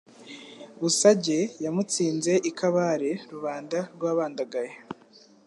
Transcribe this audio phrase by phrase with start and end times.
[0.79, 4.73] Busage yamutsinze i Kabale Rubanda rwabandagaye